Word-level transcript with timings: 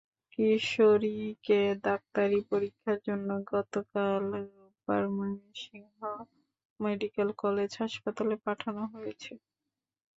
কিশোরীকে 0.33 1.59
ডাক্তারি 1.85 2.39
পরীক্ষার 2.49 2.97
জন্য 3.07 3.29
গতকাল 3.51 4.21
রোববার 4.33 5.03
ময়মনসিংহ 5.09 5.97
মেডিকেল 6.79 7.29
কলেজ 7.43 7.71
হাসপাতালে 7.81 8.35
পাঠানো 8.45 8.83
হয়েছে। 8.93 9.31